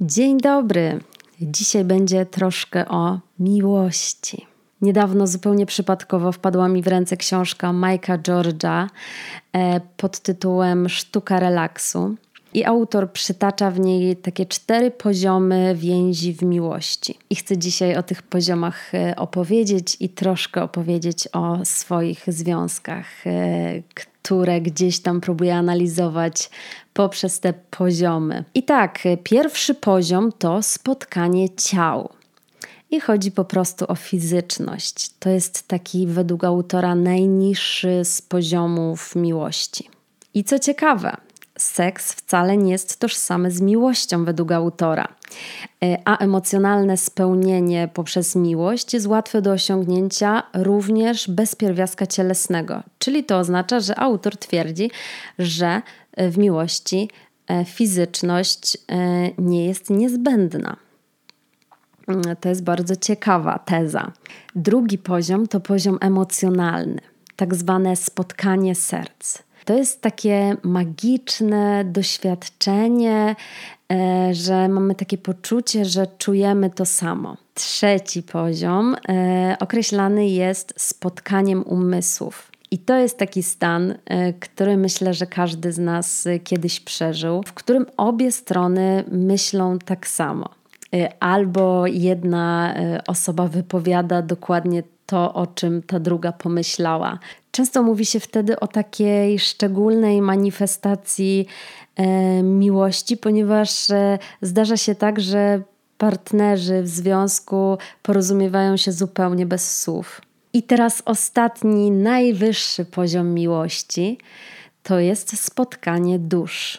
Dzień 0.00 0.38
dobry. 0.38 1.00
Dzisiaj 1.40 1.84
będzie 1.84 2.26
troszkę 2.26 2.88
o 2.88 3.20
miłości. 3.38 4.46
Niedawno 4.80 5.26
zupełnie 5.26 5.66
przypadkowo 5.66 6.32
wpadła 6.32 6.68
mi 6.68 6.82
w 6.82 6.86
ręce 6.86 7.16
książka 7.16 7.72
Majka 7.72 8.18
George'a 8.18 8.86
e, 9.52 9.80
pod 9.96 10.20
tytułem 10.20 10.88
Sztuka 10.88 11.40
relaksu. 11.40 12.14
I 12.54 12.64
autor 12.64 13.12
przytacza 13.12 13.70
w 13.70 13.80
niej 13.80 14.16
takie 14.16 14.46
cztery 14.46 14.90
poziomy 14.90 15.74
więzi 15.74 16.32
w 16.32 16.42
miłości. 16.42 17.18
I 17.30 17.36
chcę 17.36 17.58
dzisiaj 17.58 17.96
o 17.96 18.02
tych 18.02 18.22
poziomach 18.22 18.94
e, 18.94 19.16
opowiedzieć 19.16 19.96
i 20.00 20.08
troszkę 20.08 20.62
opowiedzieć 20.62 21.28
o 21.32 21.64
swoich 21.64 22.24
związkach, 22.28 23.26
e, 23.26 23.82
które 23.94 24.60
gdzieś 24.60 25.00
tam 25.00 25.20
próbuję 25.20 25.56
analizować 25.56 26.50
poprzez 26.98 27.40
te 27.40 27.52
poziomy. 27.52 28.44
I 28.54 28.62
tak, 28.62 28.98
pierwszy 29.24 29.74
poziom 29.74 30.32
to 30.32 30.62
spotkanie 30.62 31.50
ciał. 31.50 32.08
I 32.90 33.00
chodzi 33.00 33.32
po 33.32 33.44
prostu 33.44 33.84
o 33.88 33.94
fizyczność. 33.94 35.10
To 35.18 35.30
jest 35.30 35.68
taki, 35.68 36.06
według 36.06 36.44
autora, 36.44 36.94
najniższy 36.94 38.00
z 38.04 38.22
poziomów 38.22 39.16
miłości. 39.16 39.88
I 40.34 40.44
co 40.44 40.58
ciekawe, 40.58 41.16
seks 41.58 42.12
wcale 42.12 42.56
nie 42.56 42.72
jest 42.72 42.98
tożsamy 42.98 43.50
z 43.50 43.60
miłością 43.60 44.24
według 44.24 44.52
autora, 44.52 45.08
e, 45.82 45.98
a 46.04 46.16
emocjonalne 46.16 46.96
spełnienie 46.96 47.88
poprzez 47.94 48.36
miłość 48.36 48.94
jest 48.94 49.06
łatwe 49.06 49.42
do 49.42 49.52
osiągnięcia 49.52 50.42
również 50.54 51.30
bez 51.30 51.54
pierwiastka 51.54 52.06
cielesnego. 52.06 52.82
Czyli 52.98 53.24
to 53.24 53.38
oznacza, 53.38 53.80
że 53.80 53.98
autor 53.98 54.36
twierdzi, 54.36 54.90
że 55.38 55.82
w 56.16 56.38
miłości 56.38 57.10
e, 57.46 57.64
fizyczność 57.64 58.78
e, 58.88 58.98
nie 59.38 59.66
jest 59.66 59.90
niezbędna. 59.90 60.76
Mm, 62.08 62.36
to 62.40 62.48
jest 62.48 62.64
bardzo 62.64 62.96
ciekawa 62.96 63.58
teza. 63.58 64.12
Drugi 64.54 64.98
poziom 64.98 65.46
to 65.46 65.60
poziom 65.60 65.98
emocjonalny, 66.00 67.00
tak 67.36 67.54
zwane 67.54 67.96
spotkanie 67.96 68.74
serc. 68.74 69.47
To 69.68 69.74
jest 69.74 70.00
takie 70.00 70.56
magiczne 70.62 71.84
doświadczenie, 71.84 73.36
e, 73.92 74.34
że 74.34 74.68
mamy 74.68 74.94
takie 74.94 75.18
poczucie, 75.18 75.84
że 75.84 76.06
czujemy 76.18 76.70
to 76.70 76.86
samo. 76.86 77.36
Trzeci 77.54 78.22
poziom 78.22 78.96
określany 79.60 80.28
jest 80.28 80.74
spotkaniem 80.76 81.62
umysłów. 81.62 82.50
I 82.70 82.78
to 82.78 82.96
jest 82.96 83.18
taki 83.18 83.42
stan, 83.42 83.94
e, 84.06 84.32
który 84.32 84.76
myślę, 84.76 85.14
że 85.14 85.26
każdy 85.26 85.72
z 85.72 85.78
nas 85.78 86.26
e, 86.26 86.38
kiedyś 86.38 86.80
przeżył, 86.80 87.42
w 87.46 87.52
którym 87.52 87.86
obie 87.96 88.32
strony 88.32 89.04
myślą 89.10 89.78
tak 89.78 90.06
samo. 90.06 90.48
E, 90.94 91.22
albo 91.22 91.86
jedna 91.86 92.74
osoba 93.06 93.48
wypowiada 93.48 94.22
dokładnie 94.22 94.82
to, 95.06 95.34
o 95.34 95.46
czym 95.46 95.82
ta 95.82 96.00
druga 96.00 96.32
pomyślała. 96.32 97.18
Często 97.58 97.82
mówi 97.82 98.06
się 98.06 98.20
wtedy 98.20 98.60
o 98.60 98.66
takiej 98.66 99.38
szczególnej 99.38 100.22
manifestacji 100.22 101.46
miłości, 102.42 103.16
ponieważ 103.16 103.86
zdarza 104.42 104.76
się 104.76 104.94
tak, 104.94 105.20
że 105.20 105.62
partnerzy 105.98 106.82
w 106.82 106.88
związku 106.88 107.78
porozumiewają 108.02 108.76
się 108.76 108.92
zupełnie 108.92 109.46
bez 109.46 109.80
słów. 109.80 110.20
I 110.52 110.62
teraz 110.62 111.02
ostatni, 111.04 111.90
najwyższy 111.90 112.84
poziom 112.84 113.34
miłości 113.34 114.18
to 114.82 114.98
jest 114.98 115.44
spotkanie 115.44 116.18
dusz. 116.18 116.78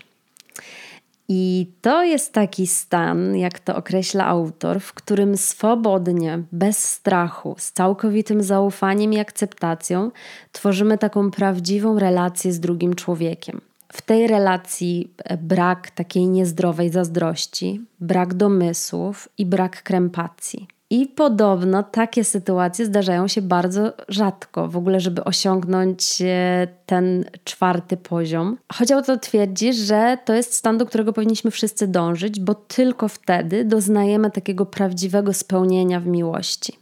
I 1.32 1.72
to 1.82 2.04
jest 2.04 2.34
taki 2.34 2.68
stan, 2.68 3.36
jak 3.36 3.60
to 3.60 3.76
określa 3.76 4.26
autor, 4.26 4.80
w 4.80 4.94
którym 4.94 5.38
swobodnie, 5.38 6.44
bez 6.52 6.78
strachu, 6.78 7.56
z 7.58 7.72
całkowitym 7.72 8.44
zaufaniem 8.44 9.14
i 9.14 9.20
akceptacją 9.20 10.12
tworzymy 10.52 10.98
taką 10.98 11.32
prawdziwą 11.32 12.00
relację 12.00 12.54
z 12.54 12.60
drugim 12.60 12.96
człowiekiem. 12.96 13.62
W 13.94 14.02
tej 14.02 14.28
relacji 14.28 15.14
brak 15.42 15.92
takiej 15.92 16.28
niezdrowej 16.28 16.90
zazdrości, 16.90 17.82
brak 18.00 18.34
domysłów 18.34 19.30
i 19.38 19.46
brak 19.46 19.84
krępacji. 19.84 20.68
I 20.92 21.08
podobno 21.08 21.84
takie 21.84 22.24
sytuacje 22.24 22.86
zdarzają 22.86 23.28
się 23.28 23.42
bardzo 23.42 23.94
rzadko, 24.08 24.68
w 24.68 24.78
ogóle, 24.78 25.00
żeby 25.00 25.24
osiągnąć 25.24 26.22
e, 26.22 26.68
ten 26.86 27.26
czwarty 27.44 27.98
poziom. 27.98 28.58
Choć 28.74 28.92
autor 28.92 29.20
twierdzi, 29.20 29.74
że 29.74 30.18
to 30.26 30.34
jest 30.34 30.54
stan, 30.54 30.78
do 30.78 30.86
którego 30.86 31.14
powinniśmy 31.14 31.52
wszyscy 31.52 31.88
dążyć, 31.88 32.40
bo 32.40 32.56
tylko 32.56 33.08
wtedy 33.08 33.66
doznajemy 33.66 34.32
takiego 34.32 34.66
prawdziwego 34.66 35.34
spełnienia 35.34 36.00
w 36.00 36.08
miłości. 36.08 36.80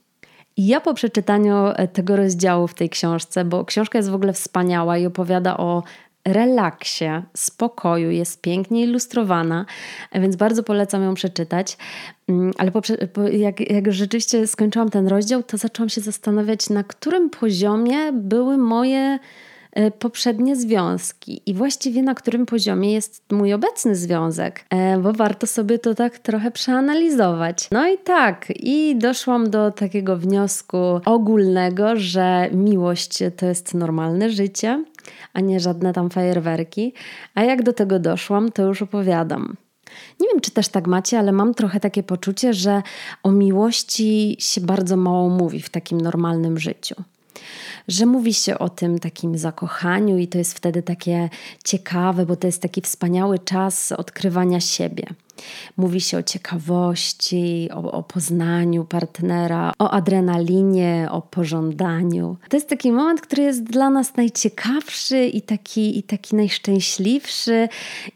I 0.57 0.67
ja 0.67 0.81
po 0.81 0.93
przeczytaniu 0.93 1.55
e, 1.67 1.87
tego 1.87 2.15
rozdziału 2.15 2.67
w 2.67 2.73
tej 2.73 2.89
książce, 2.89 3.45
bo 3.45 3.65
książka 3.65 3.99
jest 3.99 4.09
w 4.09 4.15
ogóle 4.15 4.33
wspaniała 4.33 4.97
i 4.97 5.05
opowiada 5.05 5.57
o 5.57 5.83
relaksie, 6.27 7.05
spokoju, 7.33 8.11
jest 8.11 8.41
pięknie 8.41 8.83
ilustrowana, 8.83 9.65
więc 10.13 10.35
bardzo 10.35 10.63
polecam 10.63 11.03
ją 11.03 11.13
przeczytać. 11.13 11.77
Mm, 12.29 12.53
ale 12.57 12.71
po, 12.71 12.81
jak, 13.31 13.71
jak 13.71 13.93
rzeczywiście 13.93 14.47
skończyłam 14.47 14.89
ten 14.89 15.07
rozdział, 15.07 15.43
to 15.43 15.57
zaczęłam 15.57 15.89
się 15.89 16.01
zastanawiać, 16.01 16.69
na 16.69 16.83
którym 16.83 17.29
poziomie 17.29 18.11
były 18.13 18.57
moje 18.57 19.19
e, 19.71 19.91
poprzednie 19.91 20.55
związki 20.55 21.41
i 21.45 21.53
właściwie 21.53 22.03
na 22.03 22.15
którym 22.15 22.45
poziomie 22.45 22.93
jest 22.93 23.23
mój 23.31 23.53
obecny 23.53 23.95
związek, 23.95 24.65
e, 24.69 24.97
bo 24.97 25.13
warto 25.13 25.47
sobie 25.47 25.79
to 25.79 25.95
tak 25.95 26.19
trochę 26.19 26.51
przeanalizować. 26.51 27.67
No 27.71 27.87
i 27.87 27.97
tak, 27.97 28.45
i 28.55 28.95
doszłam 28.95 29.49
do 29.49 29.71
takiego 29.71 30.17
wniosku 30.17 30.77
ogólnego, 31.05 31.95
że 31.95 32.49
miłość 32.51 33.19
to 33.37 33.45
jest 33.45 33.73
normalne 33.73 34.29
życie, 34.29 34.83
a 35.33 35.39
nie 35.39 35.59
żadne 35.59 35.93
tam 35.93 36.09
fajerwerki. 36.09 36.93
A 37.35 37.43
jak 37.43 37.63
do 37.63 37.73
tego 37.73 37.99
doszłam, 37.99 38.51
to 38.51 38.63
już 38.63 38.81
opowiadam. 38.81 39.55
Nie 40.19 40.27
wiem, 40.27 40.41
czy 40.41 40.51
też 40.51 40.67
tak 40.67 40.87
macie, 40.87 41.19
ale 41.19 41.31
mam 41.31 41.53
trochę 41.53 41.79
takie 41.79 42.03
poczucie, 42.03 42.53
że 42.53 42.81
o 43.23 43.31
miłości 43.31 44.35
się 44.39 44.61
bardzo 44.61 44.97
mało 44.97 45.29
mówi 45.29 45.61
w 45.61 45.69
takim 45.69 46.01
normalnym 46.01 46.59
życiu 46.59 46.95
że 47.87 48.05
mówi 48.05 48.33
się 48.33 48.59
o 48.59 48.69
tym 48.69 48.99
takim 48.99 49.37
zakochaniu 49.37 50.17
i 50.17 50.27
to 50.27 50.37
jest 50.37 50.53
wtedy 50.53 50.83
takie 50.83 51.29
ciekawe, 51.63 52.25
bo 52.25 52.35
to 52.35 52.47
jest 52.47 52.61
taki 52.61 52.81
wspaniały 52.81 53.39
czas 53.39 53.91
odkrywania 53.91 54.59
siebie. 54.59 55.03
Mówi 55.77 56.01
się 56.01 56.17
o 56.17 56.23
ciekawości, 56.23 57.69
o, 57.73 57.91
o, 57.91 58.03
poznaniu 58.03 58.85
partnera, 58.85 59.73
o 59.79 59.91
adrenalinie, 59.91 61.07
o 61.11 61.21
pożądaniu. 61.21 62.37
To 62.49 62.57
jest 62.57 62.69
taki 62.69 62.91
moment, 62.91 63.21
który 63.21 63.43
jest 63.43 63.63
dla 63.63 63.89
nas 63.89 64.15
najciekawszy 64.15 65.25
i 65.25 65.41
taki, 65.41 65.99
i 65.99 66.03
taki 66.03 66.35
najszczęśliwszy, 66.35 67.69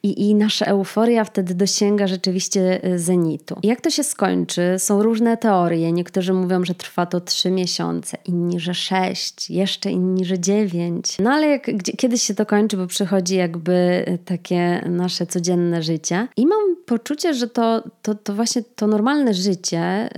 i, 0.03 0.29
i 0.29 0.35
nasza 0.35 0.65
euforia 0.65 1.23
wtedy 1.23 1.55
dosięga 1.55 2.07
rzeczywiście 2.07 2.83
e, 2.83 2.99
zenitu. 2.99 3.55
Jak 3.63 3.81
to 3.81 3.89
się 3.89 4.03
skończy? 4.03 4.75
Są 4.77 5.03
różne 5.03 5.38
teorie. 5.38 5.91
Niektórzy 5.91 6.33
mówią, 6.33 6.65
że 6.65 6.75
trwa 6.75 7.05
to 7.05 7.21
trzy 7.21 7.51
miesiące, 7.51 8.17
inni, 8.25 8.59
że 8.59 8.73
sześć, 8.73 9.49
jeszcze 9.49 9.91
inni, 9.91 10.25
że 10.25 10.39
dziewięć. 10.39 11.17
No 11.19 11.31
ale 11.31 11.47
jak, 11.47 11.77
gdzie, 11.77 11.93
kiedyś 11.93 12.21
się 12.23 12.35
to 12.35 12.45
kończy, 12.45 12.77
bo 12.77 12.88
przychodzi 12.88 13.35
jakby 13.35 14.03
e, 14.07 14.17
takie 14.17 14.81
nasze 14.89 15.25
codzienne 15.25 15.83
życie. 15.83 16.27
I 16.38 16.47
mam 16.47 16.75
poczucie, 16.85 17.10
że 17.33 17.47
to, 17.47 17.83
to, 18.01 18.16
to 18.16 18.33
właśnie 18.33 18.63
to 18.75 18.88
normalne 18.88 19.33
życie, 19.33 20.09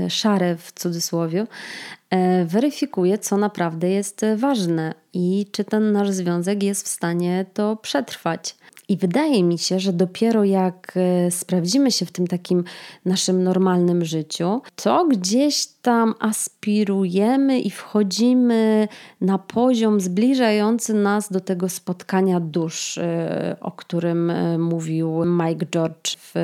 yy, 0.00 0.10
szare 0.10 0.56
w 0.56 0.72
cudzysłowie, 0.72 1.46
yy, 2.12 2.18
weryfikuje, 2.44 3.18
co 3.18 3.36
naprawdę 3.36 3.90
jest 3.90 4.20
ważne 4.36 4.94
i 5.12 5.46
czy 5.52 5.64
ten 5.64 5.92
nasz 5.92 6.10
związek 6.10 6.62
jest 6.62 6.84
w 6.84 6.88
stanie 6.88 7.46
to 7.54 7.76
przetrwać. 7.76 8.56
I 8.88 8.96
wydaje 8.96 9.42
mi 9.42 9.58
się, 9.58 9.80
że 9.80 9.92
dopiero 9.92 10.44
jak 10.44 10.92
e, 10.96 11.30
sprawdzimy 11.30 11.92
się 11.92 12.06
w 12.06 12.12
tym 12.12 12.26
takim 12.26 12.64
naszym 13.04 13.44
normalnym 13.44 14.04
życiu, 14.04 14.62
to 14.76 15.06
gdzieś 15.06 15.66
tam 15.66 16.14
aspirujemy 16.20 17.60
i 17.60 17.70
wchodzimy 17.70 18.88
na 19.20 19.38
poziom 19.38 20.00
zbliżający 20.00 20.94
nas 20.94 21.32
do 21.32 21.40
tego 21.40 21.68
spotkania 21.68 22.40
dusz, 22.40 22.98
e, 22.98 23.56
o 23.60 23.72
którym 23.72 24.30
e, 24.30 24.58
mówił 24.58 25.24
Mike 25.24 25.66
George 25.66 26.16
w 26.16 26.34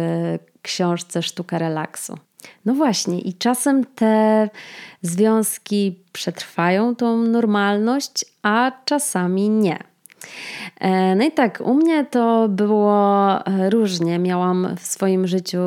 książce 0.63 1.23
Sztuka 1.23 1.59
relaksu. 1.59 2.19
No 2.65 2.75
właśnie, 2.75 3.21
i 3.21 3.35
czasem 3.35 3.85
te 3.85 4.51
związki 5.03 5.99
przetrwają 6.13 6.97
tą 6.97 7.17
normalność, 7.17 8.25
a 8.43 8.73
czasami 8.85 9.49
nie. 9.49 9.92
E, 10.81 11.15
no 11.17 11.25
i 11.25 11.33
tak, 11.33 11.63
u 11.65 11.75
mnie 11.75 12.05
to 12.05 12.49
było 12.49 13.47
e, 13.47 13.71
różnie. 13.71 14.19
Miałam 14.19 14.77
w 14.79 14.87
swoim 14.87 15.27
życiu 15.27 15.59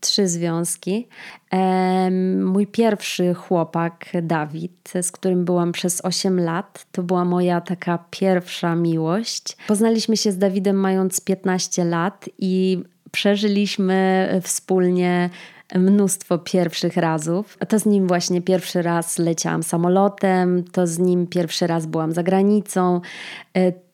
trzy 0.00 0.28
związki. 0.28 1.08
E, 1.52 2.10
mój 2.40 2.66
pierwszy 2.66 3.34
chłopak, 3.34 4.06
Dawid, 4.22 4.92
z 5.02 5.12
którym 5.12 5.44
byłam 5.44 5.72
przez 5.72 6.04
8 6.04 6.40
lat, 6.40 6.86
to 6.92 7.02
była 7.02 7.24
moja 7.24 7.60
taka 7.60 7.98
pierwsza 8.10 8.74
miłość. 8.74 9.56
Poznaliśmy 9.68 10.16
się 10.16 10.32
z 10.32 10.38
Dawidem 10.38 10.76
mając 10.76 11.20
15 11.20 11.84
lat 11.84 12.28
i 12.38 12.82
Przeżyliśmy 13.12 14.28
wspólnie 14.42 15.30
mnóstwo 15.74 16.38
pierwszych 16.38 16.96
razów. 16.96 17.58
To 17.68 17.78
z 17.78 17.86
nim 17.86 18.06
właśnie 18.06 18.42
pierwszy 18.42 18.82
raz 18.82 19.18
leciałam 19.18 19.62
samolotem, 19.62 20.64
to 20.72 20.86
z 20.86 20.98
nim 20.98 21.26
pierwszy 21.26 21.66
raz 21.66 21.86
byłam 21.86 22.12
za 22.12 22.22
granicą. 22.22 23.00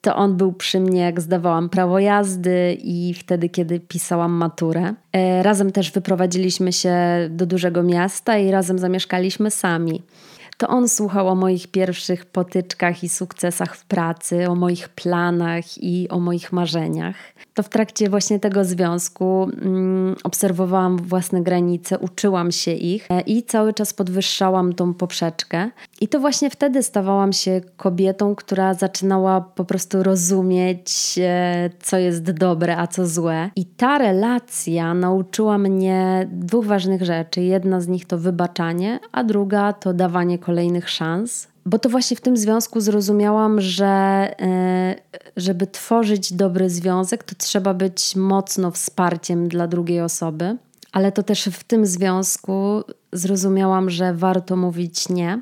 To 0.01 0.15
on 0.15 0.37
był 0.37 0.53
przy 0.53 0.79
mnie, 0.79 1.01
jak 1.01 1.21
zdawałam 1.21 1.69
prawo 1.69 1.99
jazdy 1.99 2.77
i 2.83 3.13
wtedy, 3.13 3.49
kiedy 3.49 3.79
pisałam 3.79 4.31
maturę. 4.31 4.93
E, 5.13 5.43
razem 5.43 5.71
też 5.71 5.91
wyprowadziliśmy 5.91 6.73
się 6.73 6.95
do 7.29 7.45
dużego 7.45 7.83
miasta 7.83 8.37
i 8.37 8.51
razem 8.51 8.79
zamieszkaliśmy 8.79 9.51
sami 9.51 10.03
to 10.59 10.67
on 10.67 10.89
słuchał 10.89 11.27
o 11.27 11.35
moich 11.35 11.67
pierwszych 11.67 12.25
potyczkach 12.25 13.03
i 13.03 13.09
sukcesach 13.09 13.75
w 13.75 13.85
pracy, 13.85 14.49
o 14.49 14.55
moich 14.55 14.89
planach 14.89 15.77
i 15.77 16.09
o 16.09 16.19
moich 16.19 16.51
marzeniach. 16.51 17.15
To 17.53 17.63
w 17.63 17.69
trakcie 17.69 18.09
właśnie 18.09 18.39
tego 18.39 18.65
związku 18.65 19.43
mm, 19.43 20.15
obserwowałam 20.23 20.97
własne 20.97 21.41
granice, 21.41 21.99
uczyłam 21.99 22.51
się 22.51 22.71
ich 22.71 23.07
e, 23.11 23.21
i 23.21 23.43
cały 23.43 23.73
czas 23.73 23.93
podwyższałam 23.93 24.73
tą 24.73 24.93
poprzeczkę. 24.93 25.69
I 26.01 26.07
to 26.07 26.19
właśnie 26.19 26.49
wtedy 26.49 26.83
stawałam 26.83 27.33
się 27.33 27.61
kobietą, 27.77 28.35
która 28.35 28.73
zaczynała 28.73 29.41
po 29.41 29.65
prostu 29.65 30.03
rozumieć, 30.03 31.19
e, 31.21 31.69
co 31.81 31.97
jest 31.97 32.31
dobre, 32.31 32.77
a 32.77 32.87
co 32.87 33.07
złe. 33.07 33.49
I 33.55 33.65
ta 33.65 33.97
relacja 33.97 34.93
nauczyła 34.93 35.57
mnie 35.57 36.27
dwóch 36.31 36.65
ważnych 36.65 37.03
rzeczy. 37.03 37.41
Jedna 37.41 37.81
z 37.81 37.87
nich 37.87 38.05
to 38.05 38.17
wybaczanie, 38.17 38.99
a 39.11 39.23
druga 39.23 39.73
to 39.73 39.93
dawanie 39.93 40.37
kolejnych 40.49 40.89
szans. 40.89 41.47
Bo 41.65 41.79
to 41.79 41.89
właśnie 41.89 42.17
w 42.17 42.21
tym 42.21 42.37
związku 42.37 42.79
zrozumiałam, 42.79 43.61
że 43.61 43.85
e, 44.41 44.95
żeby 45.37 45.67
tworzyć 45.67 46.33
dobry 46.33 46.69
związek, 46.69 47.23
to 47.23 47.35
trzeba 47.35 47.73
być 47.73 48.15
mocno 48.15 48.71
wsparciem 48.71 49.47
dla 49.47 49.67
drugiej 49.67 50.01
osoby. 50.01 50.57
Ale 50.91 51.11
to 51.11 51.23
też 51.23 51.45
w 51.45 51.63
tym 51.63 51.85
związku 51.85 52.83
zrozumiałam, 53.13 53.89
że 53.89 54.13
warto 54.13 54.55
mówić 54.55 55.09
nie 55.09 55.41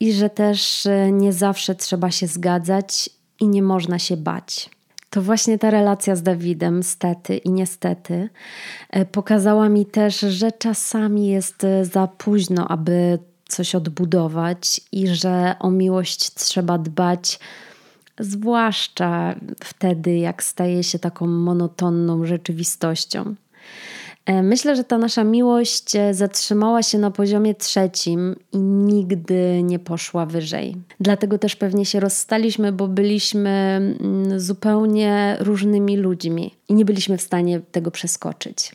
i 0.00 0.12
że 0.12 0.30
też 0.30 0.86
e, 0.86 1.12
nie 1.12 1.32
zawsze 1.32 1.74
trzeba 1.74 2.10
się 2.10 2.26
zgadzać 2.26 3.10
i 3.40 3.48
nie 3.48 3.62
można 3.62 3.98
się 3.98 4.16
bać. 4.16 4.70
To 5.10 5.22
właśnie 5.22 5.58
ta 5.58 5.70
relacja 5.70 6.16
z 6.16 6.22
Dawidem, 6.22 6.82
stety 6.82 7.36
i 7.36 7.50
niestety, 7.50 8.28
e, 8.90 9.04
pokazała 9.04 9.68
mi 9.68 9.86
też, 9.86 10.20
że 10.20 10.52
czasami 10.52 11.26
jest 11.26 11.66
za 11.82 12.06
późno, 12.06 12.68
aby 12.68 13.18
coś 13.52 13.74
odbudować 13.74 14.80
i 14.92 15.08
że 15.08 15.56
o 15.60 15.70
miłość 15.70 16.34
trzeba 16.34 16.78
dbać, 16.78 17.38
zwłaszcza 18.18 19.34
wtedy, 19.64 20.16
jak 20.16 20.42
staje 20.42 20.84
się 20.84 20.98
taką 20.98 21.26
monotonną 21.26 22.26
rzeczywistością. 22.26 23.34
E, 24.26 24.42
myślę, 24.42 24.76
że 24.76 24.84
ta 24.84 24.98
nasza 24.98 25.24
miłość 25.24 25.96
e, 25.96 26.14
zatrzymała 26.14 26.82
się 26.82 26.98
na 26.98 27.10
poziomie 27.10 27.54
trzecim 27.54 28.36
i 28.52 28.58
nigdy 28.58 29.62
nie 29.62 29.78
poszła 29.78 30.26
wyżej. 30.26 30.76
Dlatego 31.00 31.38
też 31.38 31.56
pewnie 31.56 31.84
się 31.84 32.00
rozstaliśmy, 32.00 32.72
bo 32.72 32.88
byliśmy 32.88 33.50
mm, 33.50 34.40
zupełnie 34.40 35.36
różnymi 35.40 35.96
ludźmi 35.96 36.54
i 36.68 36.74
nie 36.74 36.84
byliśmy 36.84 37.18
w 37.18 37.22
stanie 37.22 37.60
tego 37.72 37.90
przeskoczyć. 37.90 38.72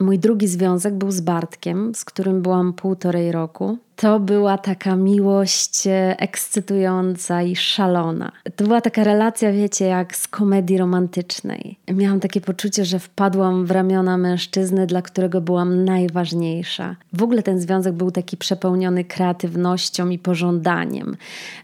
Mój 0.00 0.18
drugi 0.18 0.48
związek 0.48 0.94
był 0.94 1.10
z 1.10 1.20
Bartkiem, 1.20 1.94
z 1.94 2.04
którym 2.04 2.42
byłam 2.42 2.72
półtorej 2.72 3.32
roku. 3.32 3.78
To 3.96 4.20
była 4.20 4.58
taka 4.58 4.96
miłość 4.96 5.86
e, 5.86 6.20
ekscytująca 6.20 7.42
i 7.42 7.56
szalona. 7.56 8.32
To 8.56 8.64
była 8.64 8.80
taka 8.80 9.04
relacja, 9.04 9.52
wiecie, 9.52 9.84
jak 9.84 10.16
z 10.16 10.28
komedii 10.28 10.78
romantycznej. 10.78 11.78
Miałam 11.92 12.20
takie 12.20 12.40
poczucie, 12.40 12.84
że 12.84 12.98
wpadłam 12.98 13.66
w 13.66 13.70
ramiona 13.70 14.18
mężczyzny, 14.18 14.86
dla 14.86 15.02
którego 15.02 15.40
byłam 15.40 15.84
najważniejsza. 15.84 16.96
W 17.12 17.22
ogóle 17.22 17.42
ten 17.42 17.60
związek 17.60 17.94
był 17.94 18.10
taki 18.10 18.36
przepełniony 18.36 19.04
kreatywnością 19.04 20.08
i 20.08 20.18
pożądaniem. 20.18 21.16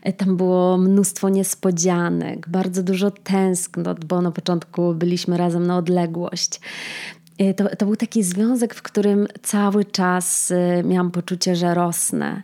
E, 0.03 0.12
tam 0.12 0.37
było 0.37 0.79
mnóstwo 0.79 1.29
niespodzianek, 1.29 2.49
bardzo 2.49 2.82
dużo 2.82 3.11
tęsknot, 3.11 4.05
bo 4.05 4.23
na 4.23 4.31
początku 4.31 4.94
byliśmy 4.94 5.37
razem 5.37 5.67
na 5.67 5.77
odległość. 5.77 6.61
Y, 7.41 7.55
to, 7.55 7.77
to 7.77 7.87
był 7.87 7.97
taki 7.97 8.23
związek, 8.23 8.75
w 8.75 8.83
którym 8.83 9.27
cały 9.43 9.85
czas 9.85 10.51
y, 10.51 10.83
miałam 10.85 11.11
poczucie, 11.11 11.57
że 11.57 11.75
rosnę, 11.75 12.43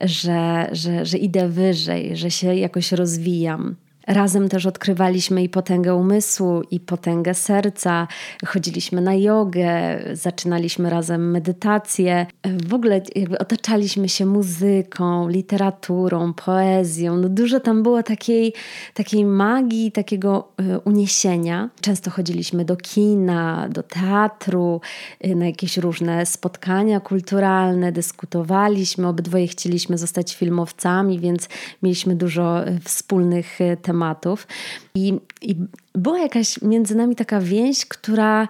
że, 0.00 0.68
że, 0.72 1.06
że 1.06 1.18
idę 1.18 1.48
wyżej, 1.48 2.16
że 2.16 2.30
się 2.30 2.54
jakoś 2.54 2.92
rozwijam. 2.92 3.76
Razem 4.06 4.48
też 4.48 4.66
odkrywaliśmy 4.66 5.42
i 5.42 5.48
potęgę 5.48 5.94
umysłu, 5.94 6.62
i 6.70 6.80
potęgę 6.80 7.34
serca. 7.34 8.08
Chodziliśmy 8.46 9.00
na 9.00 9.14
jogę, 9.14 9.98
zaczynaliśmy 10.12 10.90
razem 10.90 11.30
medytację. 11.30 12.26
W 12.68 12.74
ogóle 12.74 13.00
jakby 13.14 13.38
otaczaliśmy 13.38 14.08
się 14.08 14.26
muzyką, 14.26 15.28
literaturą, 15.28 16.32
poezją. 16.32 17.16
No 17.16 17.28
dużo 17.28 17.60
tam 17.60 17.82
było 17.82 18.02
takiej, 18.02 18.52
takiej 18.94 19.24
magii, 19.24 19.92
takiego 19.92 20.48
e, 20.58 20.78
uniesienia. 20.78 21.70
Często 21.80 22.10
chodziliśmy 22.10 22.64
do 22.64 22.76
kina, 22.76 23.68
do 23.70 23.82
teatru, 23.82 24.80
e, 25.20 25.34
na 25.34 25.46
jakieś 25.46 25.76
różne 25.76 26.26
spotkania 26.26 27.00
kulturalne, 27.00 27.92
dyskutowaliśmy. 27.92 29.08
Obydwoje 29.08 29.46
chcieliśmy 29.46 29.98
zostać 29.98 30.36
filmowcami, 30.36 31.20
więc 31.20 31.48
mieliśmy 31.82 32.16
dużo 32.16 32.66
e, 32.66 32.78
wspólnych 32.80 33.58
tematów 33.82 33.93
tematów. 33.94 34.46
I, 34.94 35.14
i 35.42 35.56
była 35.94 36.18
jakaś 36.18 36.62
między 36.62 36.94
nami 36.94 37.16
taka 37.16 37.40
więź, 37.40 37.86
która, 37.86 38.48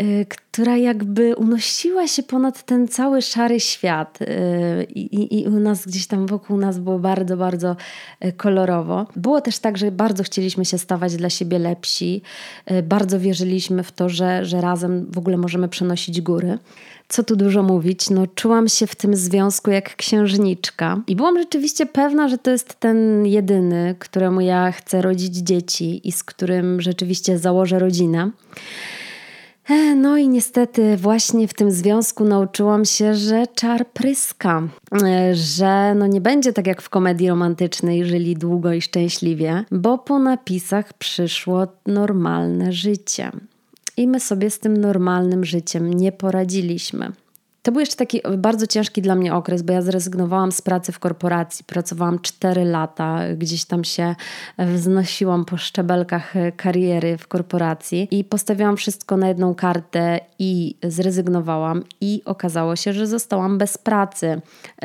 y, 0.00 0.26
która 0.28 0.76
jakby 0.76 1.36
unosiła 1.36 2.08
się 2.08 2.22
ponad 2.22 2.62
ten 2.62 2.88
cały 2.88 3.22
szary 3.22 3.60
świat. 3.60 4.18
Y, 4.22 4.26
I, 4.94 5.40
I 5.40 5.48
u 5.48 5.60
nas 5.60 5.86
gdzieś 5.86 6.06
tam 6.06 6.26
wokół 6.26 6.56
nas 6.56 6.78
było 6.78 6.98
bardzo, 6.98 7.36
bardzo 7.36 7.76
y, 8.24 8.32
kolorowo. 8.32 9.06
Było 9.16 9.40
też 9.40 9.58
tak, 9.58 9.78
że 9.78 9.90
bardzo 9.90 10.22
chcieliśmy 10.22 10.64
się 10.64 10.78
stawać 10.78 11.16
dla 11.16 11.30
siebie 11.30 11.58
lepsi. 11.58 12.22
Bardzo 12.82 13.20
wierzyliśmy 13.20 13.82
w 13.82 13.92
to, 13.92 14.08
że, 14.08 14.44
że 14.44 14.60
razem 14.60 15.06
w 15.10 15.18
ogóle 15.18 15.36
możemy 15.36 15.68
przenosić 15.68 16.20
góry 16.20 16.58
co 17.08 17.22
tu 17.22 17.36
dużo 17.36 17.62
mówić, 17.62 18.10
no 18.10 18.26
czułam 18.26 18.68
się 18.68 18.86
w 18.86 18.96
tym 18.96 19.16
związku 19.16 19.70
jak 19.70 19.96
księżniczka. 19.96 21.00
I 21.06 21.16
byłam 21.16 21.38
rzeczywiście 21.38 21.86
pewna, 21.86 22.28
że 22.28 22.38
to 22.38 22.50
jest 22.50 22.74
ten 22.74 23.26
jedyny, 23.26 23.94
któremu 23.98 24.40
ja 24.40 24.72
chcę 24.72 25.02
rodzić 25.02 25.36
dzieci 25.36 26.08
i 26.08 26.12
z 26.12 26.24
którym 26.24 26.80
rzeczywiście 26.80 27.38
założę 27.38 27.78
rodzinę. 27.78 28.30
E, 29.68 29.94
no 29.94 30.16
i 30.16 30.28
niestety 30.28 30.96
właśnie 30.96 31.48
w 31.48 31.54
tym 31.54 31.70
związku 31.70 32.24
nauczyłam 32.24 32.84
się, 32.84 33.14
że 33.14 33.46
czar 33.54 33.86
pryska, 33.86 34.62
e, 35.02 35.34
że 35.34 35.94
no 35.94 36.06
nie 36.06 36.20
będzie 36.20 36.52
tak 36.52 36.66
jak 36.66 36.82
w 36.82 36.88
komedii 36.88 37.28
romantycznej, 37.28 38.04
żyli 38.04 38.36
długo 38.36 38.72
i 38.72 38.82
szczęśliwie, 38.82 39.64
bo 39.70 39.98
po 39.98 40.18
napisach 40.18 40.92
przyszło 40.92 41.66
normalne 41.86 42.72
życie 42.72 43.30
i 43.96 44.08
my 44.08 44.20
sobie 44.20 44.50
z 44.50 44.58
tym 44.58 44.76
normalnym 44.76 45.44
życiem 45.44 45.94
nie 45.94 46.12
poradziliśmy. 46.12 47.12
To 47.62 47.72
był 47.72 47.80
jeszcze 47.80 47.96
taki 47.96 48.20
bardzo 48.38 48.66
ciężki 48.66 49.02
dla 49.02 49.14
mnie 49.14 49.34
okres, 49.34 49.62
bo 49.62 49.72
ja 49.72 49.82
zrezygnowałam 49.82 50.52
z 50.52 50.62
pracy 50.62 50.92
w 50.92 50.98
korporacji. 50.98 51.64
Pracowałam 51.64 52.18
4 52.18 52.64
lata, 52.64 53.20
gdzieś 53.36 53.64
tam 53.64 53.84
się 53.84 54.14
wznosiłam 54.58 55.44
po 55.44 55.56
szczebelkach 55.56 56.34
kariery 56.56 57.18
w 57.18 57.28
korporacji 57.28 58.08
i 58.10 58.24
postawiłam 58.24 58.76
wszystko 58.76 59.16
na 59.16 59.28
jedną 59.28 59.54
kartę 59.54 60.20
i 60.38 60.76
zrezygnowałam. 60.82 61.84
I 62.00 62.22
okazało 62.24 62.76
się, 62.76 62.92
że 62.92 63.06
zostałam 63.06 63.58
bez 63.58 63.78
pracy 63.78 64.40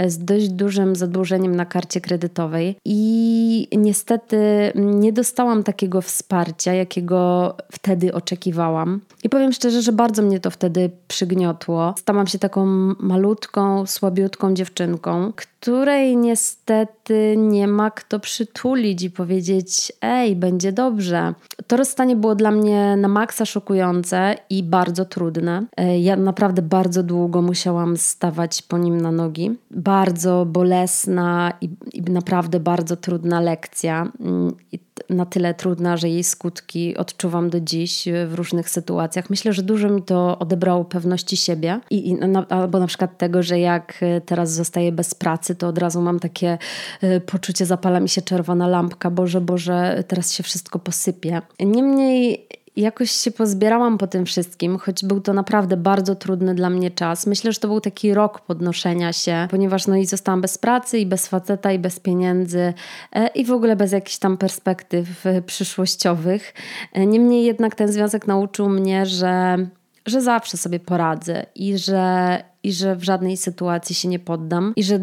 z 0.07 0.25
dość 0.25 0.49
dużym 0.49 0.95
zadłużeniem 0.95 1.55
na 1.55 1.65
karcie 1.65 2.01
kredytowej. 2.01 2.77
I 2.85 3.67
niestety 3.77 4.37
nie 4.75 5.13
dostałam 5.13 5.63
takiego 5.63 6.01
wsparcia, 6.01 6.73
jakiego 6.73 7.55
wtedy 7.71 8.13
oczekiwałam. 8.13 9.01
I 9.23 9.29
powiem 9.29 9.53
szczerze, 9.53 9.81
że 9.81 9.91
bardzo 9.91 10.21
mnie 10.21 10.39
to 10.39 10.51
wtedy 10.51 10.89
przygniotło. 11.07 11.93
Stałam 11.97 12.27
się 12.27 12.39
taką 12.39 12.66
malutką, 12.99 13.85
słabiutką 13.85 14.53
dziewczynką, 14.53 15.33
której 15.35 16.17
niestety 16.17 17.35
nie 17.37 17.67
ma 17.67 17.91
kto 17.91 18.19
przytulić 18.19 19.03
i 19.03 19.11
powiedzieć: 19.11 19.91
Ej, 20.01 20.35
będzie 20.35 20.71
dobrze. 20.71 21.33
To 21.67 21.77
rozstanie 21.77 22.15
było 22.15 22.35
dla 22.35 22.51
mnie 22.51 22.97
na 22.97 23.07
maksa 23.07 23.45
szokujące 23.45 24.35
i 24.49 24.63
bardzo 24.63 25.05
trudne. 25.05 25.65
E, 25.77 25.99
ja 25.99 26.15
naprawdę 26.15 26.61
bardzo 26.61 27.03
długo 27.03 27.41
musiałam 27.41 27.97
stawać 27.97 28.61
po 28.61 28.77
nim 28.77 29.01
na 29.01 29.11
nogi. 29.11 29.51
Bardzo 29.71 30.45
bolesna 30.45 31.53
i, 31.61 31.69
i 31.93 32.01
naprawdę 32.01 32.59
bardzo 32.59 32.95
trudna 32.95 33.41
lekcja. 33.41 34.11
Mm, 34.19 34.55
I 34.71 34.86
na 35.09 35.25
tyle 35.25 35.53
trudna, 35.53 35.97
że 35.97 36.09
jej 36.09 36.23
skutki 36.23 36.97
odczuwam 36.97 37.49
do 37.49 37.59
dziś 37.59 38.07
w 38.27 38.33
różnych 38.33 38.69
sytuacjach. 38.69 39.29
Myślę, 39.29 39.53
że 39.53 39.63
dużo 39.63 39.89
mi 39.89 40.03
to 40.03 40.39
odebrało 40.39 40.85
pewności 40.85 41.37
siebie 41.37 41.79
i, 41.89 42.07
i 42.07 42.13
na, 42.13 42.47
albo 42.47 42.79
na 42.79 42.87
przykład 42.87 43.17
tego, 43.17 43.43
że 43.43 43.59
jak 43.59 44.03
teraz 44.25 44.53
zostaję 44.53 44.91
bez 44.91 45.15
pracy, 45.15 45.55
to 45.55 45.67
od 45.67 45.77
razu 45.77 46.01
mam 46.01 46.19
takie 46.19 46.57
y, 47.03 47.21
poczucie, 47.21 47.65
zapala 47.65 47.99
mi 47.99 48.09
się 48.09 48.21
czerwona 48.21 48.67
lampka, 48.67 49.11
Boże, 49.11 49.41
Boże, 49.41 50.03
teraz 50.07 50.33
się 50.33 50.43
wszystko 50.43 50.79
posypie. 50.79 51.41
Niemniej 51.59 52.47
jakoś 52.81 53.11
się 53.11 53.31
pozbierałam 53.31 53.97
po 53.97 54.07
tym 54.07 54.25
wszystkim, 54.25 54.77
choć 54.77 55.05
był 55.05 55.21
to 55.21 55.33
naprawdę 55.33 55.77
bardzo 55.77 56.15
trudny 56.15 56.55
dla 56.55 56.69
mnie 56.69 56.91
czas. 56.91 57.27
Myślę, 57.27 57.53
że 57.53 57.59
to 57.59 57.67
był 57.67 57.81
taki 57.81 58.13
rok 58.13 58.41
podnoszenia 58.41 59.13
się, 59.13 59.47
ponieważ 59.51 59.87
no 59.87 59.95
i 59.95 60.05
zostałam 60.05 60.41
bez 60.41 60.57
pracy 60.57 60.99
i 60.99 61.05
bez 61.05 61.27
faceta 61.27 61.71
i 61.71 61.79
bez 61.79 61.99
pieniędzy 61.99 62.73
e, 63.13 63.27
i 63.27 63.45
w 63.45 63.51
ogóle 63.51 63.75
bez 63.75 63.91
jakichś 63.91 64.17
tam 64.17 64.37
perspektyw 64.37 65.25
e, 65.25 65.41
przyszłościowych. 65.41 66.53
E, 66.93 67.05
niemniej 67.05 67.45
jednak 67.45 67.75
ten 67.75 67.91
związek 67.91 68.27
nauczył 68.27 68.69
mnie, 68.69 69.05
że, 69.05 69.57
że 70.05 70.21
zawsze 70.21 70.57
sobie 70.57 70.79
poradzę 70.79 71.45
i 71.55 71.77
że, 71.77 72.37
i 72.63 72.73
że 72.73 72.95
w 72.95 73.03
żadnej 73.03 73.37
sytuacji 73.37 73.95
się 73.95 74.07
nie 74.07 74.19
poddam 74.19 74.73
i 74.75 74.83
że 74.83 74.99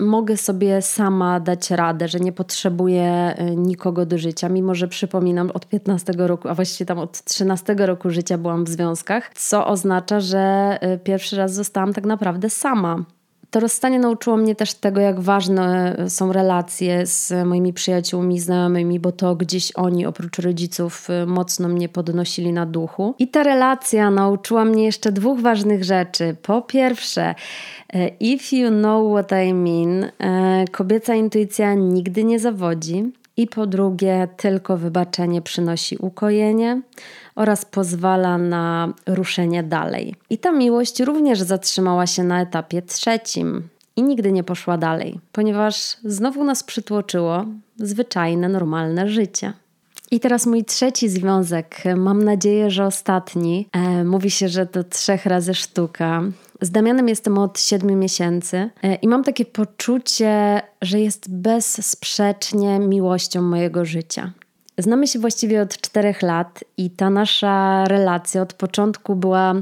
mogę 0.00 0.36
sobie 0.36 0.82
sama 0.82 1.40
dać 1.40 1.70
radę, 1.70 2.08
że 2.08 2.20
nie 2.20 2.32
potrzebuję 2.32 3.34
y, 3.40 3.56
nikogo 3.56 4.06
do 4.06 4.18
życia, 4.18 4.48
mimo 4.48 4.74
że 4.74 4.88
przypominam 4.88 5.50
od 5.50 5.66
15 5.66 6.12
roku, 6.16 6.48
a 6.48 6.54
właściwie 6.54 6.86
tam 6.86 6.98
od 6.98 7.24
13 7.24 7.74
roku 7.78 8.10
życia 8.10 8.38
byłam 8.38 8.64
w 8.64 8.68
związkach, 8.68 9.30
co 9.34 9.66
oznacza, 9.66 10.20
że 10.20 10.78
y, 10.94 10.98
pierwszy 10.98 11.36
raz 11.36 11.54
zostałam 11.54 11.92
tak 11.92 12.04
naprawdę 12.04 12.50
sama. 12.50 13.04
To 13.50 13.60
rozstanie 13.60 13.98
nauczyło 13.98 14.36
mnie 14.36 14.54
też 14.54 14.74
tego, 14.74 15.00
jak 15.00 15.20
ważne 15.20 15.96
są 16.08 16.32
relacje 16.32 17.06
z 17.06 17.46
moimi 17.46 17.72
przyjaciółmi, 17.72 18.40
znajomymi, 18.40 19.00
bo 19.00 19.12
to 19.12 19.36
gdzieś 19.36 19.72
oni, 19.72 20.06
oprócz 20.06 20.38
rodziców, 20.38 21.08
mocno 21.26 21.68
mnie 21.68 21.88
podnosili 21.88 22.52
na 22.52 22.66
duchu. 22.66 23.14
I 23.18 23.28
ta 23.28 23.42
relacja 23.42 24.10
nauczyła 24.10 24.64
mnie 24.64 24.84
jeszcze 24.84 25.12
dwóch 25.12 25.40
ważnych 25.40 25.84
rzeczy. 25.84 26.36
Po 26.42 26.62
pierwsze, 26.62 27.34
e, 27.92 28.08
if 28.08 28.56
you 28.56 28.70
know 28.70 29.12
what 29.12 29.32
I 29.46 29.54
mean, 29.54 30.10
e, 30.18 30.64
kobieca 30.72 31.14
intuicja 31.14 31.74
nigdy 31.74 32.24
nie 32.24 32.38
zawodzi. 32.38 33.12
I 33.38 33.46
po 33.46 33.66
drugie, 33.66 34.28
tylko 34.36 34.76
wybaczenie 34.76 35.42
przynosi 35.42 35.96
ukojenie 35.96 36.82
oraz 37.34 37.64
pozwala 37.64 38.38
na 38.38 38.92
ruszenie 39.06 39.62
dalej. 39.62 40.14
I 40.30 40.38
ta 40.38 40.52
miłość 40.52 41.00
również 41.00 41.40
zatrzymała 41.40 42.06
się 42.06 42.24
na 42.24 42.42
etapie 42.42 42.82
trzecim 42.82 43.68
i 43.96 44.02
nigdy 44.02 44.32
nie 44.32 44.44
poszła 44.44 44.78
dalej, 44.78 45.20
ponieważ 45.32 45.96
znowu 46.04 46.44
nas 46.44 46.62
przytłoczyło 46.62 47.44
zwyczajne, 47.76 48.48
normalne 48.48 49.08
życie. 49.08 49.52
I 50.10 50.20
teraz 50.20 50.46
mój 50.46 50.64
trzeci 50.64 51.08
związek, 51.08 51.82
mam 51.96 52.22
nadzieję, 52.22 52.70
że 52.70 52.86
ostatni. 52.86 53.68
E, 53.72 54.04
mówi 54.04 54.30
się, 54.30 54.48
że 54.48 54.66
to 54.66 54.84
trzech 54.84 55.26
razy 55.26 55.54
sztuka. 55.54 56.22
Z 56.60 56.70
Damianem 56.70 57.08
jestem 57.08 57.38
od 57.38 57.60
siedmiu 57.60 57.96
miesięcy 57.96 58.70
e, 58.82 58.94
i 58.94 59.08
mam 59.08 59.24
takie 59.24 59.44
poczucie, 59.44 60.62
że 60.82 61.00
jest 61.00 61.30
bezsprzecznie 61.30 62.78
miłością 62.78 63.42
mojego 63.42 63.84
życia. 63.84 64.32
Znamy 64.78 65.06
się 65.06 65.18
właściwie 65.18 65.62
od 65.62 65.80
czterech 65.80 66.22
lat 66.22 66.64
i 66.76 66.90
ta 66.90 67.10
nasza 67.10 67.84
relacja 67.84 68.42
od 68.42 68.52
początku 68.52 69.16
była 69.16 69.54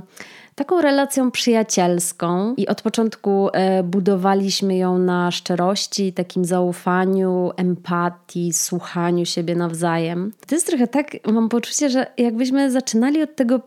taką 0.56 0.80
relacją 0.80 1.30
przyjacielską 1.30 2.54
i 2.56 2.68
od 2.68 2.82
początku 2.82 3.48
e, 3.52 3.82
budowaliśmy 3.82 4.76
ją 4.76 4.98
na 4.98 5.30
szczerości, 5.30 6.12
takim 6.12 6.44
zaufaniu, 6.44 7.52
empatii, 7.56 8.52
słuchaniu 8.52 9.26
siebie 9.26 9.54
nawzajem. 9.56 10.32
To 10.46 10.54
jest 10.54 10.66
trochę 10.66 10.86
tak, 10.86 11.06
mam 11.32 11.48
poczucie, 11.48 11.90
że 11.90 12.06
jakbyśmy 12.18 12.70
zaczynali 12.70 13.22
od 13.22 13.36
tego 13.36 13.60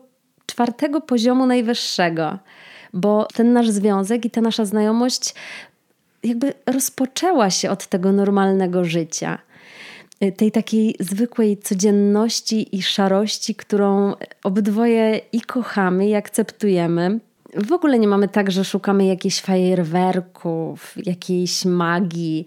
czwartego 0.46 1.00
poziomu 1.00 1.46
najwyższego, 1.46 2.38
bo 2.92 3.28
ten 3.34 3.52
nasz 3.52 3.70
związek 3.70 4.24
i 4.24 4.30
ta 4.30 4.40
nasza 4.40 4.64
znajomość 4.64 5.34
jakby 6.22 6.54
rozpoczęła 6.66 7.50
się 7.50 7.70
od 7.70 7.86
tego 7.86 8.12
normalnego 8.12 8.84
życia 8.84 9.38
tej 10.36 10.52
takiej 10.52 10.94
zwykłej 11.00 11.58
codzienności 11.58 12.76
i 12.76 12.82
szarości, 12.82 13.54
którą 13.54 14.14
obydwoje 14.42 15.20
i 15.32 15.40
kochamy, 15.40 16.08
i 16.08 16.14
akceptujemy. 16.14 17.20
W 17.54 17.72
ogóle 17.72 17.98
nie 17.98 18.08
mamy 18.08 18.28
tak, 18.28 18.50
że 18.50 18.64
szukamy 18.64 19.04
jakichś 19.04 19.40
fajerwerków, 19.40 20.94
jakiejś 21.06 21.64
magii, 21.64 22.46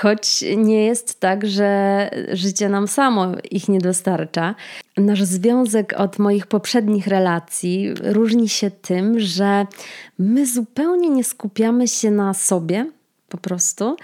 choć 0.00 0.44
nie 0.56 0.84
jest 0.84 1.20
tak, 1.20 1.46
że 1.46 2.10
życie 2.32 2.68
nam 2.68 2.88
samo 2.88 3.32
ich 3.50 3.68
nie 3.68 3.78
dostarcza. 3.78 4.54
Nasz 4.96 5.22
związek 5.22 5.94
od 5.96 6.18
moich 6.18 6.46
poprzednich 6.46 7.06
relacji 7.06 7.94
różni 8.02 8.48
się 8.48 8.70
tym, 8.70 9.20
że 9.20 9.66
my 10.18 10.46
zupełnie 10.46 11.10
nie 11.10 11.24
skupiamy 11.24 11.88
się 11.88 12.10
na 12.10 12.34
sobie, 12.34 12.86
po 13.28 13.38
prostu, 13.38 13.96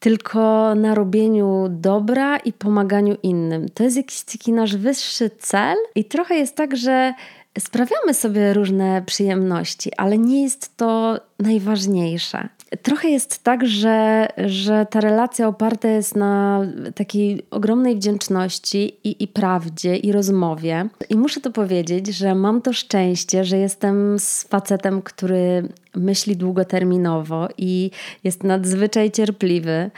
tylko 0.00 0.74
na 0.74 0.94
robieniu 0.94 1.66
dobra 1.70 2.36
i 2.36 2.52
pomaganiu 2.52 3.16
innym. 3.22 3.68
To 3.68 3.84
jest 3.84 3.96
jakiś 3.96 4.20
taki 4.20 4.52
nasz 4.52 4.76
wyższy 4.76 5.30
cel, 5.38 5.76
i 5.94 6.04
trochę 6.04 6.34
jest 6.34 6.56
tak, 6.56 6.76
że 6.76 7.14
sprawiamy 7.58 8.14
sobie 8.14 8.54
różne 8.54 9.02
przyjemności, 9.06 9.90
ale 9.96 10.18
nie 10.18 10.42
jest 10.42 10.76
to 10.76 11.20
najważniejsze. 11.38 12.48
Trochę 12.82 13.08
jest 13.08 13.44
tak, 13.44 13.66
że, 13.66 14.28
że 14.46 14.86
ta 14.90 15.00
relacja 15.00 15.48
oparta 15.48 15.88
jest 15.88 16.16
na 16.16 16.62
takiej 16.94 17.42
ogromnej 17.50 17.96
wdzięczności 17.96 18.96
i, 19.04 19.22
i 19.22 19.28
prawdzie, 19.28 19.96
i 19.96 20.12
rozmowie. 20.12 20.88
I 21.08 21.16
muszę 21.16 21.40
to 21.40 21.50
powiedzieć, 21.50 22.06
że 22.06 22.34
mam 22.34 22.62
to 22.62 22.72
szczęście, 22.72 23.44
że 23.44 23.58
jestem 23.58 24.18
z 24.18 24.42
facetem, 24.42 25.02
który 25.02 25.68
myśli 25.94 26.36
długoterminowo 26.36 27.48
i 27.58 27.90
jest 28.24 28.44
nadzwyczaj 28.44 29.10
cierpliwy. 29.10 29.90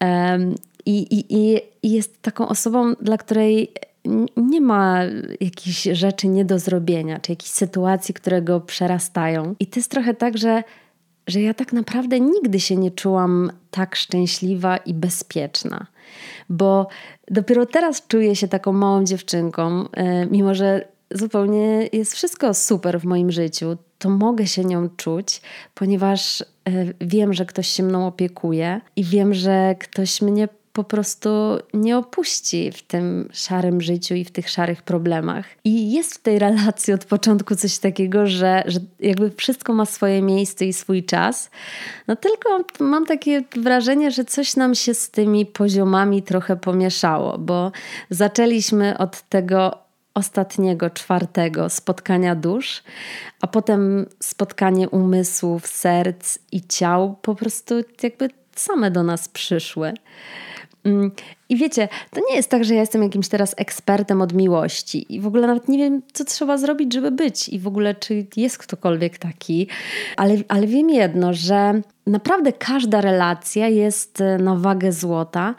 Um, 0.00 0.54
i, 0.86 0.98
i, 0.98 1.36
I 1.36 1.62
jest 1.82 2.22
taką 2.22 2.48
osobą, 2.48 2.94
dla 3.00 3.18
której 3.18 3.72
nie 4.36 4.60
ma 4.60 5.00
jakichś 5.40 5.82
rzeczy 5.92 6.28
nie 6.28 6.44
do 6.44 6.58
zrobienia, 6.58 7.20
czy 7.20 7.32
jakichś 7.32 7.50
sytuacji, 7.50 8.14
które 8.14 8.42
go 8.42 8.60
przerastają. 8.60 9.54
I 9.60 9.66
to 9.66 9.80
jest 9.80 9.90
trochę 9.90 10.14
tak, 10.14 10.38
że, 10.38 10.62
że 11.26 11.40
ja 11.40 11.54
tak 11.54 11.72
naprawdę 11.72 12.20
nigdy 12.20 12.60
się 12.60 12.76
nie 12.76 12.90
czułam 12.90 13.50
tak 13.70 13.96
szczęśliwa 13.96 14.76
i 14.76 14.94
bezpieczna, 14.94 15.86
bo 16.48 16.88
dopiero 17.30 17.66
teraz 17.66 18.06
czuję 18.06 18.36
się 18.36 18.48
taką 18.48 18.72
małą 18.72 19.04
dziewczynką, 19.04 19.84
e, 19.92 20.26
mimo 20.26 20.54
że 20.54 20.88
zupełnie 21.10 21.88
jest 21.92 22.14
wszystko 22.14 22.54
super 22.54 23.00
w 23.00 23.04
moim 23.04 23.32
życiu, 23.32 23.76
to 23.98 24.10
mogę 24.10 24.46
się 24.46 24.64
nią 24.64 24.88
czuć, 24.88 25.40
ponieważ 25.74 26.42
e, 26.42 26.46
wiem, 27.00 27.34
że 27.34 27.46
ktoś 27.46 27.68
się 27.68 27.82
mną 27.82 28.06
opiekuje 28.06 28.80
i 28.96 29.04
wiem, 29.04 29.34
że 29.34 29.74
ktoś 29.78 30.22
mnie 30.22 30.48
po 30.78 30.84
prostu 30.84 31.30
nie 31.74 31.98
opuści 31.98 32.72
w 32.72 32.82
tym 32.82 33.28
szarym 33.32 33.80
życiu 33.80 34.14
i 34.14 34.24
w 34.24 34.30
tych 34.30 34.50
szarych 34.50 34.82
problemach. 34.82 35.46
I 35.64 35.92
jest 35.92 36.14
w 36.14 36.22
tej 36.22 36.38
relacji 36.38 36.92
od 36.92 37.04
początku 37.04 37.56
coś 37.56 37.78
takiego, 37.78 38.26
że, 38.26 38.62
że 38.66 38.80
jakby 39.00 39.30
wszystko 39.30 39.72
ma 39.72 39.86
swoje 39.86 40.22
miejsce 40.22 40.66
i 40.66 40.72
swój 40.72 41.04
czas. 41.04 41.50
No 42.08 42.16
tylko 42.16 42.64
mam 42.80 43.06
takie 43.06 43.42
wrażenie, 43.56 44.10
że 44.10 44.24
coś 44.24 44.56
nam 44.56 44.74
się 44.74 44.94
z 44.94 45.10
tymi 45.10 45.46
poziomami 45.46 46.22
trochę 46.22 46.56
pomieszało, 46.56 47.38
bo 47.38 47.72
zaczęliśmy 48.10 48.98
od 48.98 49.22
tego 49.28 49.78
ostatniego, 50.14 50.90
czwartego 50.90 51.68
spotkania 51.70 52.34
dusz, 52.34 52.82
a 53.40 53.46
potem 53.46 54.06
spotkanie 54.20 54.88
umysłów, 54.88 55.66
serc 55.66 56.38
i 56.52 56.66
ciał 56.66 57.16
po 57.22 57.34
prostu 57.34 57.74
jakby 58.02 58.30
same 58.56 58.90
do 58.90 59.02
nas 59.02 59.28
przyszły. 59.28 59.94
Mm, 60.84 61.10
I 61.48 61.56
wiecie, 61.56 61.88
to 62.10 62.20
nie 62.30 62.36
jest 62.36 62.50
tak, 62.50 62.64
że 62.64 62.74
ja 62.74 62.80
jestem 62.80 63.02
jakimś 63.02 63.28
teraz 63.28 63.54
ekspertem 63.56 64.22
od 64.22 64.32
miłości 64.32 65.14
i 65.14 65.20
w 65.20 65.26
ogóle 65.26 65.46
nawet 65.46 65.68
nie 65.68 65.78
wiem, 65.78 66.02
co 66.12 66.24
trzeba 66.24 66.58
zrobić, 66.58 66.92
żeby 66.94 67.10
być 67.10 67.48
i 67.48 67.58
w 67.58 67.66
ogóle, 67.66 67.94
czy 67.94 68.26
jest 68.36 68.58
ktokolwiek 68.58 69.18
taki, 69.18 69.68
ale, 70.16 70.36
ale 70.48 70.66
wiem 70.66 70.90
jedno, 70.90 71.34
że 71.34 71.80
naprawdę 72.06 72.52
każda 72.52 73.00
relacja 73.00 73.68
jest 73.68 74.20
e, 74.20 74.38
na 74.38 74.56
wagę 74.56 74.92
złota, 74.92 75.54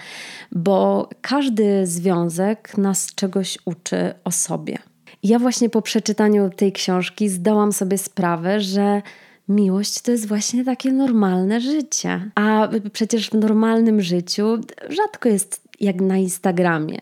bo 0.52 1.10
każdy 1.22 1.88
związek 1.88 2.78
nas 2.78 3.16
czegoś 3.16 3.58
uczy 3.66 4.14
o 4.24 4.32
sobie. 4.32 4.78
Ja 5.24 5.40
właśnie 5.40 5.70
po 5.70 5.82
przeczytaniu 5.82 6.50
tej 6.50 6.72
książki 6.72 7.30
zdałam 7.30 7.74
sobie 7.74 7.98
sprawę, 7.98 8.62
że 8.62 9.02
miłość 9.50 10.02
to 10.02 10.12
jest 10.12 10.28
właśnie 10.28 10.66
takie 10.66 10.92
normalne 10.92 11.62
życie. 11.62 12.32
A 12.36 12.70
przecież 12.94 13.30
w 13.30 13.34
normalnym 13.34 14.02
życiu 14.02 14.58
rzadko 14.90 15.30
jest 15.30 15.62
jak 15.80 16.02
na 16.02 16.18
Instagramie. 16.18 17.00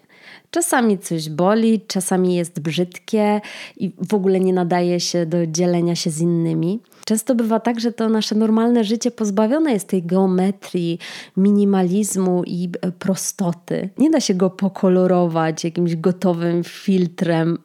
Czasami 0.52 1.00
coś 1.00 1.30
boli, 1.30 1.82
czasami 1.88 2.36
jest 2.36 2.60
brzydkie 2.60 3.42
i 3.78 3.92
w 4.10 4.14
ogóle 4.14 4.40
nie 4.40 4.54
nadaje 4.54 5.00
się 5.00 5.26
do 5.26 5.48
dzielenia 5.48 5.96
się 5.96 6.10
z 6.10 6.22
innymi. 6.22 6.80
Często 7.06 7.36
bywa 7.36 7.60
tak, 7.60 7.80
że 7.80 7.92
to 7.92 8.10
nasze 8.10 8.36
normalne 8.36 8.84
życie 8.84 9.12
pozbawione 9.12 9.74
jest 9.74 9.88
tej 9.88 10.04
geometrii, 10.04 11.00
minimalizmu 11.38 12.44
i 12.44 12.70
prostoty. 13.00 13.90
Nie 13.98 14.10
da 14.10 14.20
się 14.20 14.34
go 14.34 14.50
pokolorować 14.50 15.64
jakimś 15.64 15.96
gotowym 15.96 16.64
filtrem, 16.64 17.58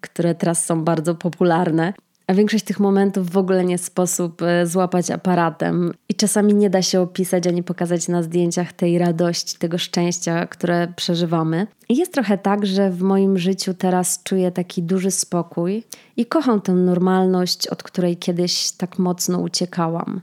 które 0.00 0.34
teraz 0.34 0.64
są 0.64 0.84
bardzo 0.84 1.14
popularne 1.14 1.92
A 2.28 2.34
większość 2.34 2.64
tych 2.64 2.80
momentów 2.80 3.30
w 3.30 3.36
ogóle 3.36 3.64
nie 3.64 3.78
sposób 3.78 4.42
e, 4.42 4.66
złapać 4.66 5.10
aparatem 5.10 5.94
i 6.08 6.14
czasami 6.14 6.54
nie 6.54 6.70
da 6.70 6.82
się 6.82 7.00
opisać 7.00 7.46
ani 7.46 7.62
pokazać 7.62 8.08
na 8.08 8.22
zdjęciach 8.22 8.72
tej 8.72 8.98
radości, 8.98 9.58
tego 9.58 9.78
szczęścia, 9.78 10.46
które 10.46 10.92
przeżywamy. 10.96 11.66
I 11.88 11.96
jest 11.96 12.12
trochę 12.12 12.38
tak, 12.38 12.66
że 12.66 12.90
w 12.90 13.02
moim 13.02 13.38
życiu 13.38 13.74
teraz 13.74 14.22
czuję 14.22 14.50
taki 14.50 14.82
duży 14.82 15.10
spokój 15.10 15.84
i 16.16 16.26
kocham 16.26 16.60
tę 16.60 16.72
normalność, 16.72 17.66
od 17.66 17.82
której 17.82 18.16
kiedyś 18.16 18.70
tak 18.70 18.98
mocno 18.98 19.38
uciekałam. 19.38 20.20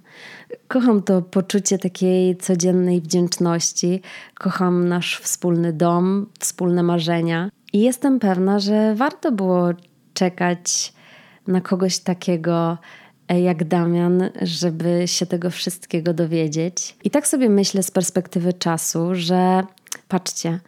Kocham 0.68 1.04
to 1.04 1.22
poczucie 1.22 1.78
takiej 1.78 2.38
codziennej 2.38 3.02
wdzięczności, 3.02 4.02
kocham 4.34 4.88
nasz 4.88 5.20
wspólny 5.20 5.74
dom, 5.74 6.26
wspólne 6.40 6.84
marzenia 6.84 7.50
i 7.74 7.82
jestem 7.82 8.20
pewna, 8.20 8.60
że 8.60 8.96
warto 8.96 9.32
było 9.32 9.70
czekać 10.14 10.95
na 11.48 11.62
kogoś 11.62 12.00
takiego 12.00 12.78
e, 13.28 13.42
jak 13.42 13.64
Damian, 13.64 14.30
żeby 14.42 15.04
się 15.06 15.26
tego 15.26 15.50
wszystkiego 15.50 16.14
dowiedzieć. 16.14 16.96
I 17.04 17.10
tak 17.10 17.28
sobie 17.28 17.50
myślę 17.50 17.84
z 17.84 17.92
perspektywy 17.92 18.54
czasu, 18.54 19.10
że 19.14 19.64
patrzcie, 20.08 20.60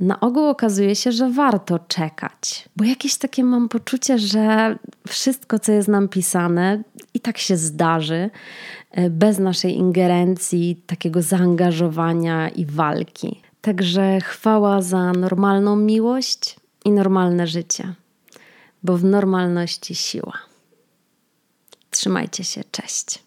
na 0.00 0.20
ogół 0.20 0.48
okazuje 0.48 0.96
się, 0.96 1.12
że 1.12 1.30
warto 1.30 1.78
czekać, 1.78 2.68
bo 2.76 2.84
jakieś 2.84 3.16
takie 3.16 3.44
mam 3.44 3.68
poczucie, 3.68 4.18
że 4.18 4.76
wszystko, 5.08 5.58
co 5.58 5.72
jest 5.72 5.88
nam 5.88 6.08
pisane, 6.08 6.82
i 7.14 7.20
tak 7.20 7.38
się 7.38 7.56
zdarzy, 7.56 8.30
e, 8.90 9.10
bez 9.10 9.38
naszej 9.38 9.76
ingerencji, 9.76 10.82
takiego 10.86 11.22
zaangażowania 11.22 12.48
i 12.48 12.66
walki. 12.66 13.40
Także 13.60 14.20
chwała 14.20 14.82
za 14.82 15.12
normalną 15.12 15.76
miłość 15.76 16.56
i 16.84 16.90
normalne 16.90 17.46
życie 17.46 17.94
bo 18.82 18.96
w 18.96 19.04
normalności 19.04 19.94
siła. 19.94 20.38
Trzymajcie 21.90 22.44
się, 22.44 22.64
cześć. 22.70 23.18